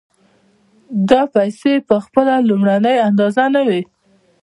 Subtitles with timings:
[1.09, 3.81] دا پیسې په خپله لومړنۍ اندازه نه وي